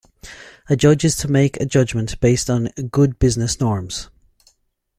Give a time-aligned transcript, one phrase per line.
[0.67, 4.09] A judge is to make a judgement based on "good business norms".